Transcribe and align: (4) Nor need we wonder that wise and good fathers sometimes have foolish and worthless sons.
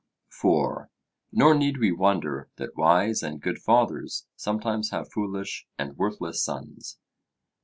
(4) 0.29 0.89
Nor 1.31 1.53
need 1.53 1.77
we 1.77 1.91
wonder 1.91 2.49
that 2.55 2.75
wise 2.75 3.21
and 3.21 3.39
good 3.39 3.59
fathers 3.59 4.25
sometimes 4.35 4.89
have 4.89 5.11
foolish 5.13 5.67
and 5.77 5.95
worthless 5.95 6.43
sons. 6.43 6.97